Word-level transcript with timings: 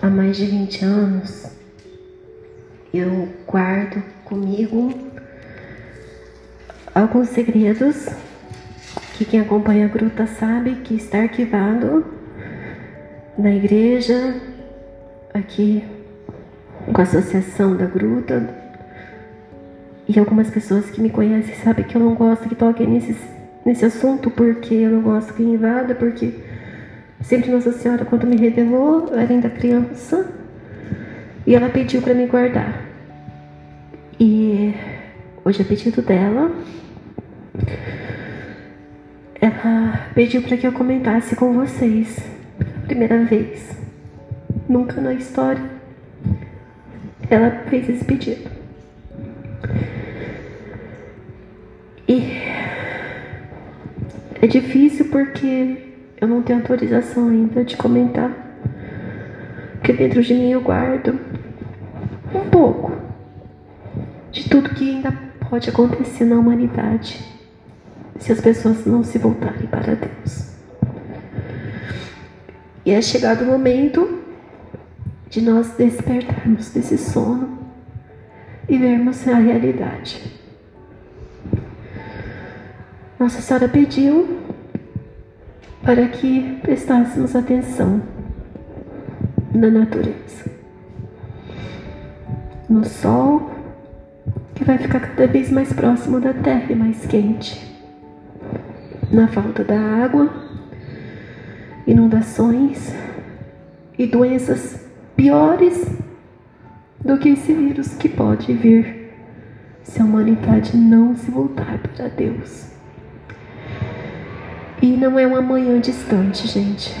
há 0.00 0.08
mais 0.08 0.36
de 0.36 0.46
20 0.46 0.84
anos, 0.84 1.46
eu 2.92 3.28
guardo 3.46 4.02
comigo 4.24 4.92
alguns 6.94 7.28
segredos 7.30 8.08
que 9.16 9.24
quem 9.24 9.40
acompanha 9.40 9.86
a 9.86 9.88
gruta 9.88 10.26
sabe 10.26 10.76
que 10.76 10.94
está 10.94 11.22
arquivado 11.22 12.04
na 13.36 13.50
igreja, 13.50 14.34
aqui 15.34 15.84
com 16.92 17.00
a 17.00 17.04
associação 17.04 17.76
da 17.76 17.86
gruta. 17.86 18.48
E 20.08 20.18
algumas 20.18 20.48
pessoas 20.48 20.88
que 20.88 21.00
me 21.00 21.10
conhecem 21.10 21.54
sabem 21.56 21.84
que 21.84 21.96
eu 21.96 22.00
não 22.00 22.14
gosto 22.14 22.48
que 22.48 22.54
toquem 22.54 22.86
nesse, 22.86 23.14
nesse 23.64 23.84
assunto, 23.84 24.30
porque 24.30 24.74
eu 24.74 24.90
não 24.90 25.02
gosto 25.02 25.34
que 25.34 25.42
invada, 25.42 25.94
porque 25.94 26.32
sempre 27.20 27.50
Nossa 27.50 27.72
Senhora, 27.72 28.04
quando 28.04 28.26
me 28.26 28.36
revelou, 28.36 29.08
eu 29.08 29.18
era 29.18 29.32
ainda 29.32 29.50
criança, 29.50 30.30
e 31.46 31.54
ela 31.54 31.68
pediu 31.68 32.02
para 32.02 32.14
me 32.14 32.26
guardar. 32.26 32.82
E 34.20 34.74
hoje 35.44 35.62
é 35.62 35.64
pedido 35.64 36.02
dela. 36.02 36.50
Ela 39.40 40.08
pediu 40.14 40.42
para 40.42 40.56
que 40.56 40.66
eu 40.66 40.72
comentasse 40.72 41.36
com 41.36 41.52
vocês 41.52 42.18
pela 42.58 42.80
primeira 42.86 43.24
vez. 43.24 43.78
Nunca 44.68 45.00
na 45.00 45.14
história 45.14 45.62
ela 47.30 47.50
fez 47.68 47.88
esse 47.88 48.04
pedido. 48.04 48.50
E 52.06 52.42
é 54.40 54.46
difícil 54.46 55.06
porque 55.10 55.87
eu 56.20 56.26
não 56.26 56.42
tenho 56.42 56.60
autorização 56.60 57.28
ainda 57.28 57.64
de 57.64 57.76
comentar. 57.76 58.30
Porque 59.74 59.92
dentro 59.92 60.22
de 60.22 60.34
mim 60.34 60.50
eu 60.50 60.60
guardo 60.60 61.18
um 62.34 62.50
pouco 62.50 62.92
de 64.30 64.48
tudo 64.48 64.70
que 64.70 64.90
ainda 64.90 65.12
pode 65.48 65.70
acontecer 65.70 66.24
na 66.24 66.36
humanidade 66.36 67.24
se 68.18 68.32
as 68.32 68.40
pessoas 68.40 68.84
não 68.84 69.02
se 69.04 69.16
voltarem 69.18 69.66
para 69.66 69.94
Deus. 69.94 70.54
E 72.84 72.90
é 72.90 73.00
chegado 73.00 73.42
o 73.42 73.46
momento 73.46 74.18
de 75.30 75.40
nós 75.40 75.70
despertarmos 75.76 76.70
desse 76.70 76.98
sono 76.98 77.58
e 78.68 78.76
vermos 78.76 79.26
a 79.28 79.36
realidade. 79.36 80.38
Nossa 83.18 83.40
Senhora 83.40 83.68
pediu 83.68 84.37
para 85.82 86.08
que 86.08 86.58
prestássemos 86.62 87.34
atenção 87.34 88.02
na 89.54 89.70
natureza, 89.70 90.50
no 92.68 92.84
sol 92.84 93.50
que 94.54 94.64
vai 94.64 94.76
ficar 94.76 95.00
cada 95.00 95.26
vez 95.26 95.50
mais 95.50 95.72
próximo 95.72 96.20
da 96.20 96.34
terra 96.34 96.72
e 96.72 96.74
mais 96.74 97.06
quente, 97.06 97.64
na 99.10 99.28
falta 99.28 99.64
da 99.64 99.78
água, 99.78 100.28
inundações 101.86 102.92
e 103.98 104.06
doenças 104.06 104.84
piores 105.16 105.86
do 107.04 107.16
que 107.18 107.30
esse 107.30 107.52
vírus 107.52 107.94
que 107.94 108.08
pode 108.08 108.52
vir 108.52 109.12
se 109.82 110.02
a 110.02 110.04
humanidade 110.04 110.76
não 110.76 111.16
se 111.16 111.30
voltar 111.30 111.78
para 111.78 112.08
Deus. 112.08 112.77
E 114.80 114.86
não 114.86 115.18
é 115.18 115.26
um 115.26 115.34
amanhã 115.34 115.80
distante, 115.80 116.46
gente. 116.46 116.94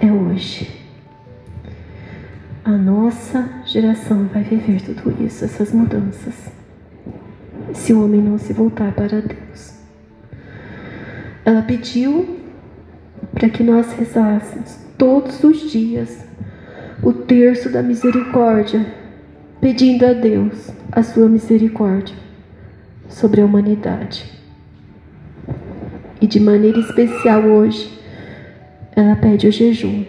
É 0.00 0.12
hoje. 0.12 0.70
A 2.64 2.70
nossa 2.70 3.48
geração 3.64 4.28
vai 4.32 4.44
viver 4.44 4.80
tudo 4.82 5.24
isso, 5.24 5.44
essas 5.44 5.72
mudanças. 5.72 6.34
Se 7.74 7.92
o 7.92 8.04
homem 8.04 8.22
não 8.22 8.38
se 8.38 8.52
voltar 8.52 8.92
para 8.92 9.20
Deus. 9.20 9.80
Ela 11.44 11.62
pediu 11.62 12.38
para 13.32 13.48
que 13.48 13.64
nós 13.64 13.92
rezássemos 13.92 14.78
todos 14.96 15.42
os 15.42 15.70
dias 15.70 16.24
o 17.02 17.12
terço 17.12 17.68
da 17.68 17.82
misericórdia, 17.82 18.86
pedindo 19.60 20.06
a 20.06 20.12
Deus 20.12 20.70
a 20.92 21.02
sua 21.02 21.28
misericórdia 21.28 22.16
sobre 23.08 23.40
a 23.40 23.44
humanidade. 23.44 24.35
E 26.20 26.26
de 26.26 26.40
maneira 26.40 26.78
especial 26.78 27.42
hoje, 27.42 27.98
ela 28.94 29.14
pede 29.16 29.46
o 29.46 29.52
jejum, 29.52 30.04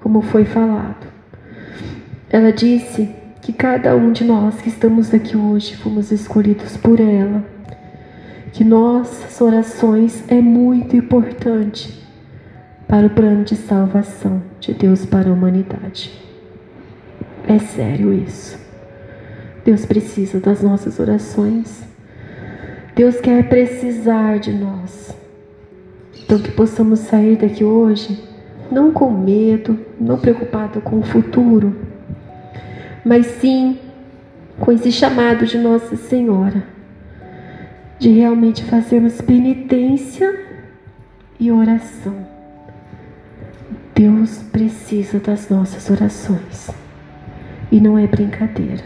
como 0.00 0.22
foi 0.22 0.44
falado. 0.44 1.06
Ela 2.30 2.52
disse 2.52 3.08
que 3.42 3.52
cada 3.52 3.94
um 3.96 4.12
de 4.12 4.24
nós 4.24 4.60
que 4.60 4.68
estamos 4.68 5.12
aqui 5.12 5.36
hoje 5.36 5.76
fomos 5.76 6.10
escolhidos 6.10 6.76
por 6.76 7.00
ela, 7.00 7.44
que 8.52 8.62
nossas 8.64 9.40
orações 9.40 10.24
é 10.28 10.40
muito 10.40 10.96
importante 10.96 12.02
para 12.86 13.06
o 13.06 13.10
plano 13.10 13.44
de 13.44 13.56
salvação 13.56 14.42
de 14.60 14.72
Deus 14.72 15.04
para 15.04 15.28
a 15.28 15.32
humanidade. 15.32 16.12
É 17.46 17.58
sério 17.58 18.12
isso. 18.12 18.58
Deus 19.64 19.84
precisa 19.84 20.38
das 20.38 20.62
nossas 20.62 20.98
orações. 20.98 21.82
Deus 22.94 23.20
quer 23.20 23.48
precisar 23.48 24.38
de 24.38 24.52
nós. 24.52 25.23
Então 26.24 26.38
que 26.38 26.50
possamos 26.50 27.00
sair 27.00 27.36
daqui 27.36 27.62
hoje 27.62 28.18
não 28.70 28.90
com 28.90 29.10
medo, 29.10 29.78
não 30.00 30.18
preocupado 30.18 30.80
com 30.80 30.98
o 30.98 31.02
futuro, 31.02 31.76
mas 33.04 33.26
sim 33.26 33.78
com 34.58 34.72
esse 34.72 34.90
chamado 34.90 35.44
de 35.44 35.58
Nossa 35.58 35.96
Senhora 35.96 36.64
de 37.98 38.10
realmente 38.10 38.64
fazermos 38.64 39.20
penitência 39.20 40.34
e 41.38 41.52
oração. 41.52 42.26
Deus 43.94 44.38
precisa 44.50 45.18
das 45.20 45.48
nossas 45.48 45.88
orações. 45.88 46.70
E 47.70 47.80
não 47.80 47.96
é 47.96 48.06
brincadeira. 48.06 48.84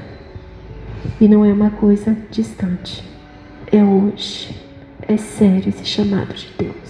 E 1.20 1.26
não 1.26 1.44
é 1.44 1.52
uma 1.52 1.70
coisa 1.70 2.16
distante. 2.30 3.02
É 3.72 3.82
hoje. 3.82 4.54
É 5.02 5.16
sério 5.16 5.68
esse 5.70 5.84
chamado 5.84 6.34
de 6.34 6.48
Deus. 6.58 6.87